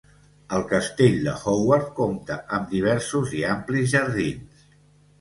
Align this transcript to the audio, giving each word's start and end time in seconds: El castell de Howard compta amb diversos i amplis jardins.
El 0.59 0.63
castell 0.71 1.19
de 1.27 1.35
Howard 1.51 1.87
compta 2.01 2.39
amb 2.59 2.75
diversos 2.75 3.39
i 3.41 3.47
amplis 3.55 3.97
jardins. 3.97 4.69